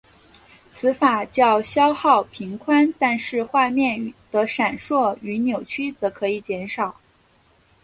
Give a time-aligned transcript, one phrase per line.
[0.71, 6.97] 此法较消耗频宽但是画面的闪烁与扭曲则可以减少。